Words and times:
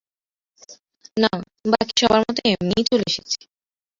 না, 1.17 1.31
বাকি 1.71 1.93
সবার 1.99 2.21
মতো 2.21 2.41
এমনিই 2.51 2.87
চলে 2.89 3.03
এসেছি। 3.09 3.39